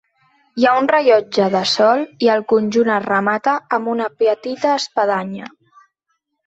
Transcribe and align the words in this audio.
Hi 0.61 0.65
ha 0.67 0.71
un 0.83 0.87
rellotge 0.91 1.45
de 1.55 1.61
sol 1.73 2.01
i 2.27 2.31
el 2.37 2.43
conjunt 2.55 2.91
es 2.97 3.07
remata 3.07 3.57
amb 3.79 3.95
una 3.95 4.11
petita 4.25 4.77
espadanya. 4.81 5.57